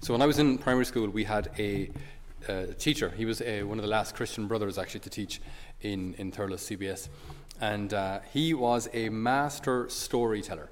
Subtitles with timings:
[0.00, 1.90] So when I was in primary school, we had a
[2.48, 3.10] uh, teacher.
[3.10, 5.40] He was a, one of the last Christian brothers actually to teach
[5.82, 7.08] in, in Thurles CBS.
[7.60, 10.68] And uh, he was a master storyteller.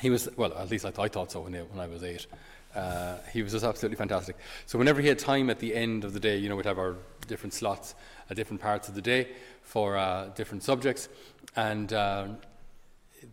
[0.00, 2.26] He was, well, at least I, th- I thought so when, when I was eight.
[2.74, 4.36] Uh, he was just absolutely fantastic.
[4.66, 6.78] So whenever he had time at the end of the day, you know, we'd have
[6.78, 7.94] our different slots
[8.30, 9.28] at different parts of the day
[9.62, 11.08] for uh, different subjects.
[11.56, 12.28] And uh,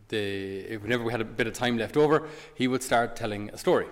[0.10, 3.58] the, whenever we had a bit of time left over, he would start telling a
[3.58, 3.88] story.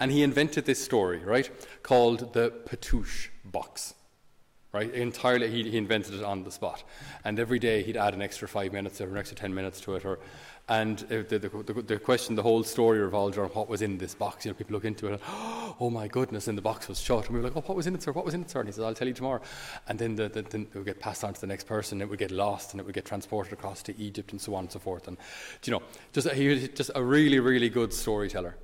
[0.00, 1.50] And he invented this story, right,
[1.82, 3.94] called the Patouche box.
[4.70, 6.84] Right, entirely, he, he invented it on the spot,
[7.24, 9.94] and every day he'd add an extra five minutes or an extra ten minutes to
[9.94, 10.18] it, or
[10.68, 13.96] and uh, the, the, the, the, question, the whole story revolved around what was in
[13.96, 14.44] this box.
[14.44, 17.00] You know, people look into it and, oh, oh my goodness, and the box was
[17.00, 17.26] shut.
[17.26, 18.12] And we were like, oh, what was in it, sir?
[18.12, 18.60] What was in it, sir?
[18.60, 19.40] And he says, I'll tell you tomorrow.
[19.86, 22.08] And then, the, the, then it would get passed on to the next person, it
[22.08, 24.72] would get lost, and it would get transported across to Egypt, and so on and
[24.72, 25.08] so forth.
[25.08, 25.16] And,
[25.64, 25.82] you know,
[26.12, 28.56] just, he was just a really, really good storyteller.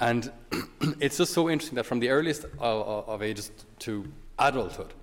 [0.00, 0.32] And
[1.00, 4.94] it's just so interesting that from the earliest of, of ages to adulthood,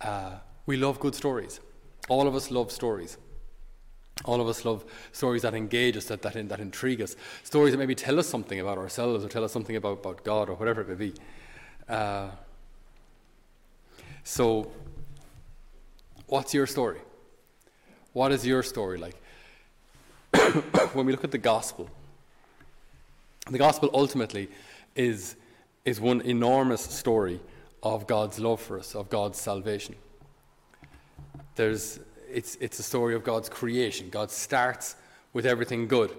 [0.00, 0.32] uh,
[0.66, 1.60] we love good stories.
[2.08, 3.18] All of us love stories.
[4.24, 7.78] All of us love stories that engage us, that, that, that intrigue us, stories that
[7.78, 10.80] maybe tell us something about ourselves or tell us something about, about God or whatever
[10.80, 11.14] it may be.
[11.88, 12.30] Uh,
[14.24, 14.72] so,
[16.26, 16.98] what's your story?
[18.12, 19.14] What is your story like?
[20.94, 21.88] when we look at the gospel,
[23.50, 24.48] the gospel ultimately
[24.96, 25.36] is,
[25.84, 27.40] is one enormous story
[27.82, 29.94] of God's love for us, of God's salvation.
[31.54, 32.00] There's
[32.36, 34.10] it's, it's a story of God's creation.
[34.10, 34.94] God starts
[35.32, 36.14] with everything good.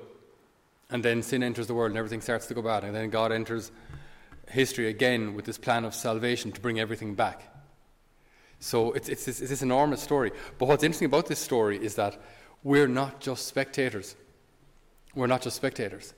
[0.90, 2.84] And then sin enters the world and everything starts to go bad.
[2.84, 3.72] And then God enters
[4.50, 7.54] history again with this plan of salvation to bring everything back.
[8.60, 10.32] So it's, it's, it's this enormous story.
[10.58, 12.20] But what's interesting about this story is that
[12.64, 14.16] we're not just spectators.
[15.14, 16.16] We're not just spectators.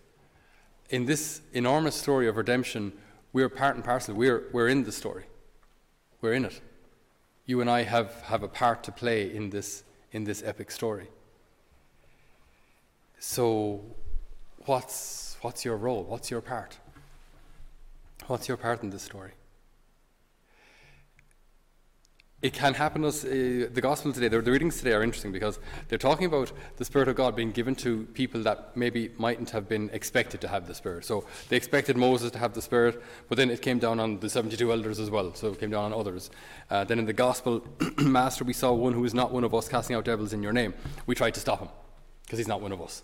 [0.89, 2.93] In this enormous story of redemption,
[3.33, 4.15] we're part and parcel.
[4.15, 5.25] We're, we're in the story.
[6.21, 6.61] We're in it
[7.49, 11.07] you and I have, have a part to play in this, in this epic story.
[13.19, 13.81] So,
[14.65, 16.03] what's, what's your role?
[16.03, 16.77] What's your part?
[18.27, 19.31] What's your part in this story?
[22.41, 25.59] It can happen as uh, the gospel today the, the, readings today are interesting because
[25.87, 29.67] they're talking about the spirit of god being given to people that maybe mightn't have
[29.67, 31.03] been expected to have the spirit.
[31.05, 34.29] So they expected moses to have the spirit but then it came down on the
[34.29, 36.31] 72 elders as well so it came down on others.
[36.69, 37.65] Uh, then in the gospel
[37.97, 40.53] master we saw one who is not one of us casting out devils in your
[40.53, 40.73] name.
[41.05, 41.69] We tried to stop him
[42.23, 43.03] because he's not one of us.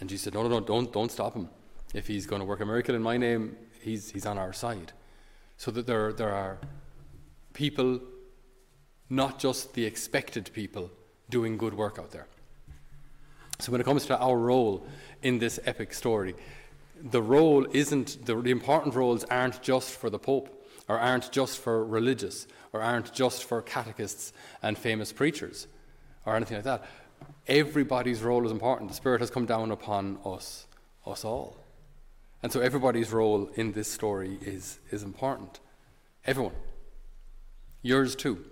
[0.00, 1.48] And jesus said no no no don't don't stop him.
[1.92, 4.92] If he's going to work a miracle in my name he's he's on our side.
[5.58, 6.58] So that there there are
[7.52, 8.00] people
[9.12, 10.90] not just the expected people
[11.28, 12.26] doing good work out there.
[13.58, 14.86] So, when it comes to our role
[15.22, 16.34] in this epic story,
[17.10, 20.48] the role isn't, the, the, important roles aren't just for the Pope,
[20.88, 25.66] or aren't just for religious, or aren't just for catechists and famous preachers,
[26.24, 26.84] or anything like that.
[27.46, 28.88] Everybody's role is important.
[28.88, 30.66] The Spirit has come down upon us,
[31.06, 31.58] us all.
[32.42, 35.60] And so everybody's role in this story is, is important.
[36.24, 36.54] Everyone.
[37.82, 38.44] Yours too.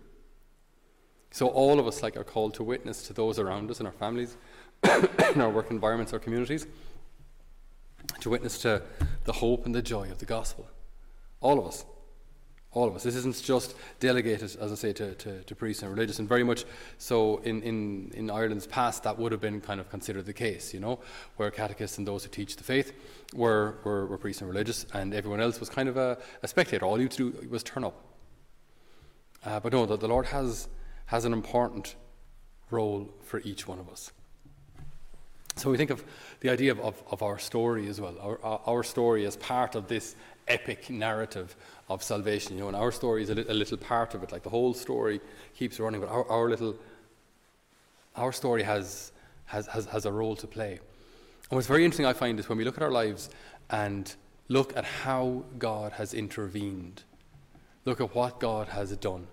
[1.31, 3.93] So all of us like are called to witness to those around us in our
[3.93, 4.37] families,
[5.35, 6.67] in our work environments, our communities,
[8.21, 8.83] to witness to
[9.25, 10.69] the hope and the joy of the gospel.
[11.41, 11.85] All of us.
[12.73, 13.03] All of us.
[13.03, 16.45] This isn't just delegated, as I say, to, to, to priests and religious, and very
[16.45, 16.65] much
[16.99, 20.73] so in, in, in Ireland's past, that would have been kind of considered the case,
[20.73, 21.01] you know,
[21.37, 22.93] where catechists and those who teach the faith
[23.35, 26.85] were, were, were priests and religious, and everyone else was kind of a, a spectator.
[26.85, 28.05] All you to do was turn up.
[29.45, 30.69] Uh, but no, the, the Lord has
[31.11, 31.97] has an important
[32.71, 34.13] role for each one of us.
[35.57, 36.05] So we think of
[36.39, 39.89] the idea of, of, of our story as well, our, our story as part of
[39.89, 40.15] this
[40.47, 41.57] epic narrative
[41.89, 42.55] of salvation.
[42.55, 44.31] You know, and our story is a, li- a little part of it.
[44.31, 45.21] Like the whole story
[45.57, 46.77] keeps running, but our, our little,
[48.15, 49.11] our story has,
[49.47, 50.79] has, has, has a role to play.
[51.51, 53.31] And what's very interesting, I find, is when we look at our lives
[53.69, 54.15] and
[54.47, 57.03] look at how God has intervened,
[57.85, 59.27] look at what God has done.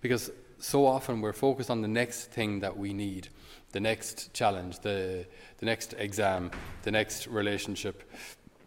[0.00, 3.28] Because so often we're focused on the next thing that we need
[3.74, 5.26] the next challenge, the,
[5.58, 6.48] the next exam,
[6.84, 8.08] the next relationship,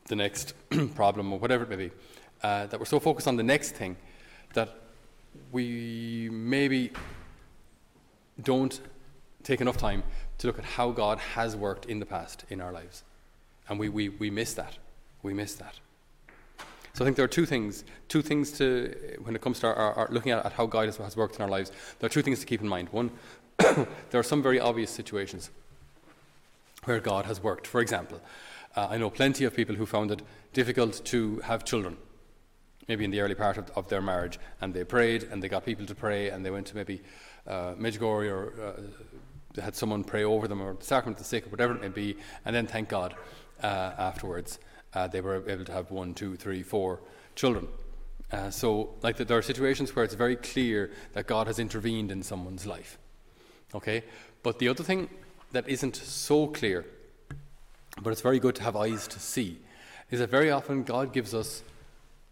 [0.10, 0.54] the next
[0.96, 1.92] problem, or whatever it may be.
[2.44, 3.96] Uh, that we're so focused on the next thing
[4.54, 4.78] that
[5.52, 6.92] we maybe
[8.44, 8.82] don't
[9.44, 10.04] take enough time
[10.40, 13.04] to look at how God has worked in the past in our lives.
[13.70, 14.78] And we, we, we miss that.
[15.24, 15.80] We miss that.
[16.98, 19.76] So I think there are two things, two things to, when it comes to our,
[19.76, 22.24] our, our looking at, at, how God has worked in our lives, there are two
[22.24, 22.90] things to keep in mind.
[22.90, 23.12] One,
[23.60, 23.86] there
[24.16, 25.52] are some very obvious situations
[26.86, 27.68] where God has worked.
[27.68, 28.20] For example,
[28.76, 30.22] Uh, I know plenty of people who found it
[30.54, 31.98] difficult to have children,
[32.88, 35.66] maybe in the early part of, of their marriage, and they prayed and they got
[35.66, 37.02] people to pray and they went to maybe
[37.48, 38.82] uh, Medjugorje or uh,
[39.54, 41.82] they had someone pray over them or the sacrament of the sick or whatever it
[41.82, 43.16] may be, and then thank God
[43.64, 44.60] uh, afterwards
[44.94, 47.00] uh, they were able to have one, two, three, four
[47.36, 47.68] children.
[48.32, 52.12] Uh, so, like, the, there are situations where it's very clear that God has intervened
[52.12, 52.98] in someone's life.
[53.74, 54.04] Okay?
[54.44, 55.10] But the other thing
[55.52, 56.86] that isn't so clear,
[58.02, 59.60] but it's very good to have eyes to see,
[60.12, 61.64] is that very often God gives us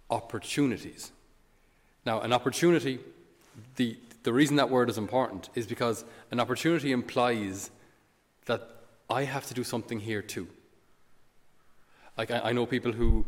[0.09, 1.11] opportunities.
[2.05, 2.99] Now, an opportunity,
[3.77, 7.71] the, the reason that word is important is because an opportunity implies
[8.45, 8.69] that
[9.09, 10.47] I have to do something here too.
[12.17, 13.25] Like, I, I know people who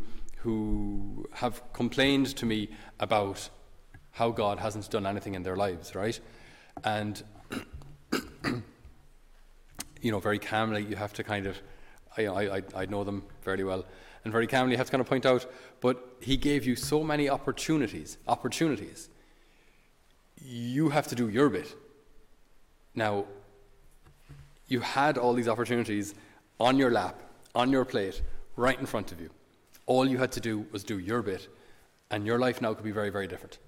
[0.47, 2.69] who have complained to me
[2.99, 3.49] about
[4.11, 6.19] how God hasn't done anything in their lives, right?
[6.83, 7.21] And,
[10.01, 11.57] you know, very calmly, you have to kind of,
[12.15, 13.85] I, I, I know them fairly well,
[14.23, 15.45] and very calmly you have to kind of point out,
[15.81, 19.09] but He gave you so many opportunities, opportunities.
[20.41, 21.75] You have to do your bit.
[22.95, 23.25] Now,
[24.67, 26.15] you had all these opportunities
[26.59, 27.19] on your lap,
[27.53, 28.21] on your plate,
[28.57, 29.29] right in front of you.
[29.85, 31.47] All you had to do was do your bit,
[32.11, 33.59] and your life now could be very, very different.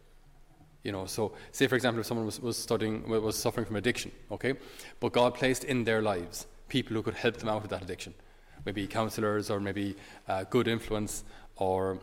[0.83, 4.12] You know, so say for example, if someone was, was studying, was suffering from addiction,
[4.31, 4.56] okay,
[5.00, 8.13] but God placed in their lives people who could help them out of that addiction,
[8.65, 9.95] maybe counselors or maybe
[10.27, 11.24] uh, good influence
[11.57, 12.00] or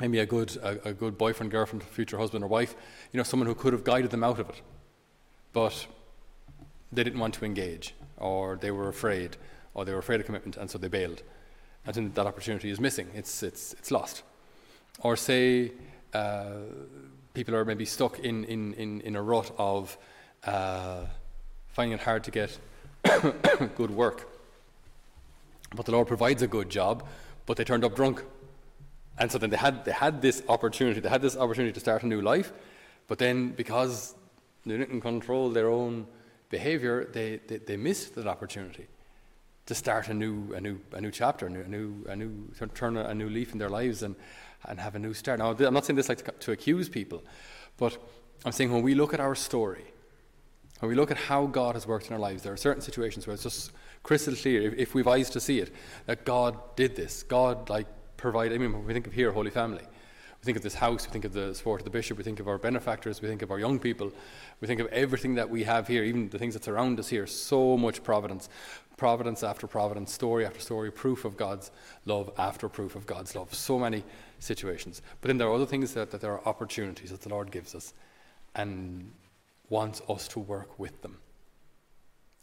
[0.00, 2.74] maybe a good a, a, good boyfriend, girlfriend, future husband or wife,
[3.12, 4.62] you know, someone who could have guided them out of it,
[5.52, 5.86] but
[6.92, 9.36] they didn't want to engage, or they were afraid,
[9.74, 11.22] or they were afraid of commitment, and so they bailed.
[11.86, 13.08] I think that opportunity is missing.
[13.14, 14.22] It's, it's, it's lost.
[15.00, 15.72] Or say
[16.14, 16.46] uh,
[17.34, 19.96] people are maybe stuck in, in, in, in a rut of
[20.44, 21.04] uh,
[21.68, 22.58] finding it hard to get
[23.76, 24.30] good work.
[25.74, 27.06] But the Lord provides a good job,
[27.46, 28.24] but they turned up drunk.
[29.18, 32.02] And so then they had, they had this opportunity, they had this opportunity to start
[32.02, 32.52] a new life,
[33.08, 34.14] but then because
[34.64, 36.06] they didn't control their own
[36.48, 38.86] behavior, they, they, they missed that opportunity
[39.66, 43.14] to start a new, a new, a new chapter, a new, a new, turn a
[43.14, 44.14] new leaf in their lives and,
[44.66, 45.38] and have a new start.
[45.38, 47.22] Now, I'm not saying this like to, to accuse people,
[47.76, 47.96] but
[48.44, 49.84] I'm saying when we look at our story,
[50.80, 53.26] when we look at how God has worked in our lives, there are certain situations
[53.26, 53.72] where it's just
[54.02, 55.74] crystal clear, if, if we've eyes to see it,
[56.06, 57.22] that God did this.
[57.22, 57.86] God, like,
[58.18, 58.54] provided.
[58.54, 59.82] I mean, when we think of here, Holy Family,
[60.44, 62.38] we think of this house, we think of the support of the bishop, we think
[62.38, 64.12] of our benefactors, we think of our young people,
[64.60, 67.26] we think of everything that we have here, even the things that surround us here.
[67.26, 68.50] So much providence
[68.98, 71.70] providence after providence, story after story, proof of God's
[72.04, 73.54] love after proof of God's love.
[73.54, 74.04] So many
[74.38, 75.00] situations.
[75.22, 77.74] But then there are other things that, that there are opportunities that the Lord gives
[77.74, 77.94] us
[78.54, 79.10] and
[79.70, 81.16] wants us to work with them.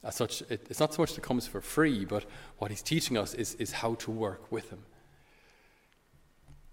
[0.04, 2.26] As such, it, it's not so much that comes for free, but
[2.58, 4.80] what He's teaching us is, is how to work with Him.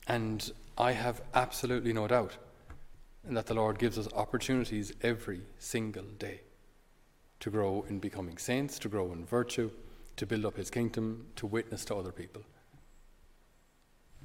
[0.08, 2.38] And I have absolutely no doubt
[3.24, 6.40] that the Lord gives us opportunities every single day
[7.40, 9.70] to grow in becoming saints, to grow in virtue,
[10.16, 12.42] to build up his kingdom, to witness to other people.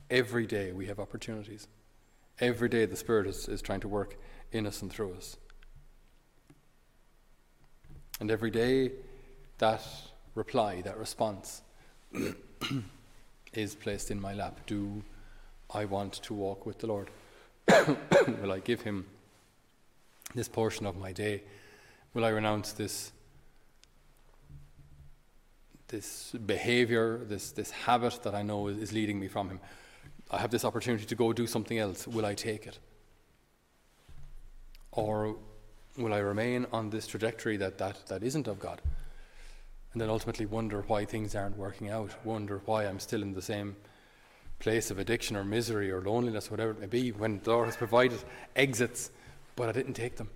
[0.09, 1.67] Every day we have opportunities.
[2.39, 4.15] Every day the Spirit is, is trying to work
[4.51, 5.37] in us and through us.
[8.21, 8.91] And every day
[9.57, 9.85] that
[10.33, 11.61] reply, that response,
[13.53, 14.61] is placed in my lap.
[14.65, 15.03] Do
[15.73, 17.09] I want to walk with the Lord?
[18.41, 19.05] Will I give him
[20.35, 21.43] this portion of my day?
[22.13, 23.11] Will I renounce this,
[25.87, 29.59] this behavior, this, this habit that I know is, is leading me from Him?
[30.29, 32.07] I have this opportunity to go do something else.
[32.07, 32.77] Will I take it?
[34.91, 35.35] Or
[35.97, 38.81] will I remain on this trajectory that, that, that isn't of God?
[39.93, 43.41] And then ultimately wonder why things aren't working out, wonder why I'm still in the
[43.41, 43.75] same
[44.63, 47.75] place of addiction or misery or loneliness, whatever it may be, when the Lord has
[47.75, 48.23] provided
[48.55, 49.11] exits,
[49.57, 50.29] but I didn't take them.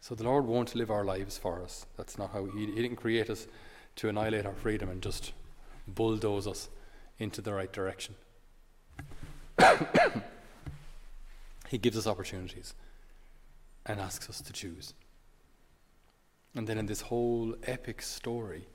[0.00, 1.86] So the Lord won't live our lives for us.
[1.96, 3.48] That's not how He, he didn't create us
[3.96, 5.32] to annihilate our freedom and just
[5.88, 6.68] bulldoze us
[7.18, 8.14] into the right direction.
[11.68, 12.74] he gives us opportunities
[13.86, 14.94] and asks us to choose.
[16.54, 18.66] And then in this whole epic story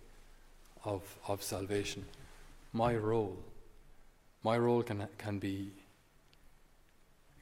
[0.84, 2.06] of, of salvation,
[2.74, 3.38] my role,
[4.44, 5.72] my role can, can, be,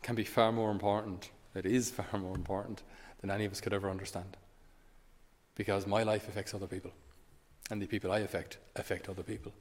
[0.01, 1.29] can be far more important.
[1.53, 2.83] It is far more important
[3.21, 4.37] than any of us could ever understand.
[5.55, 6.91] Because my life affects other people,
[7.71, 9.53] and the people I affect affect other people,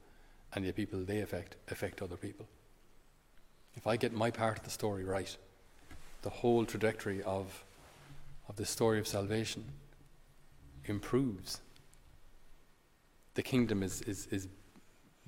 [0.53, 2.47] and the people they affect affect other people.
[3.77, 5.37] If I get my part of the story right,
[6.23, 7.65] the whole trajectory of,
[8.49, 9.65] of the story of salvation
[10.87, 11.61] improves.
[13.35, 14.49] The kingdom is, is, is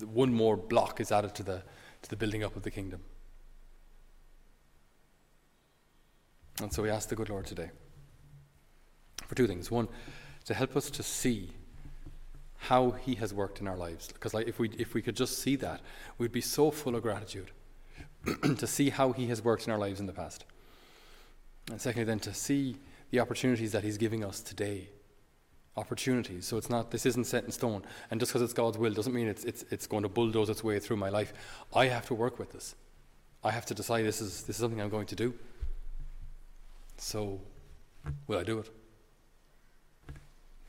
[0.05, 1.63] one more block is added to the,
[2.03, 3.01] to the building up of the kingdom.
[6.61, 7.71] And so we ask the good Lord today
[9.27, 9.71] for two things.
[9.71, 9.89] One,
[10.47, 11.51] to help us to see
[12.59, 14.09] how He has worked in our lives.
[14.09, 15.81] Because like, if, we, if we could just see that,
[16.19, 17.51] we'd be so full of gratitude
[18.59, 20.45] to see how He has worked in our lives in the past.
[21.71, 22.77] And secondly, then to see
[23.11, 24.89] the opportunities that He's giving us today.
[25.77, 26.47] Opportunities.
[26.47, 27.83] So it's not, this isn't set in stone.
[28.11, 30.65] And just because it's God's will doesn't mean it's, it's, it's going to bulldoze its
[30.65, 31.33] way through my life.
[31.75, 32.75] I have to work with this.
[33.45, 35.35] I have to decide this is, this is something I'm going to do.
[36.97, 37.41] So,
[38.27, 38.71] will I do it?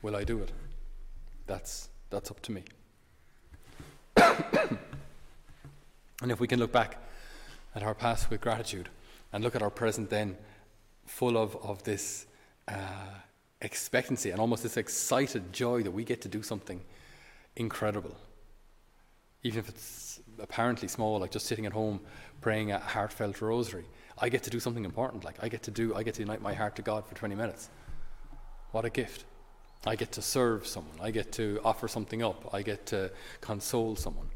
[0.02, 0.52] Will I do it?
[1.46, 2.64] That's, that's up to me.
[6.22, 7.02] and if we can look back
[7.74, 8.88] at our past with gratitude
[9.32, 10.36] and look at our present then
[11.06, 12.26] full of, of this
[12.68, 12.74] uh,
[13.60, 16.80] expectancy and almost this excited joy that we get to do something
[17.56, 18.16] incredible.
[19.42, 22.00] Even if it's apparently small, like just sitting at home
[22.40, 23.84] praying a heartfelt rosary.
[24.16, 25.24] I get to do something important.
[25.24, 27.34] Like I get to do, I get to unite my heart to God for 20
[27.34, 27.68] minutes.
[28.72, 29.24] What a gift.
[29.86, 30.98] I get to serve someone.
[31.00, 32.52] I get to offer something up.
[32.52, 33.10] I get to
[33.40, 34.28] console someone.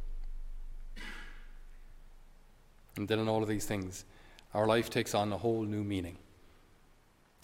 [2.97, 4.05] And then in all of these things,
[4.55, 6.17] our life takes on a whole new meaning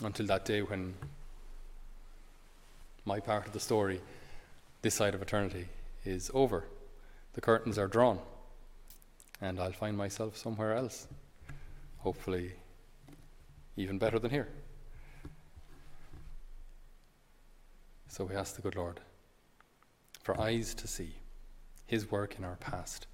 [0.04, 0.94] until that day when
[3.08, 4.02] my part of the story,
[4.82, 5.66] this side of eternity,
[6.04, 6.64] is over.
[7.32, 8.18] The curtains are drawn,
[9.40, 11.08] and I'll find myself somewhere else,
[12.00, 12.52] hopefully,
[13.76, 14.48] even better than here.
[18.08, 19.00] So we ask the good Lord
[20.22, 21.14] for eyes to see
[21.86, 23.06] His work in our past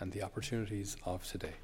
[0.00, 1.54] and the opportunities of today.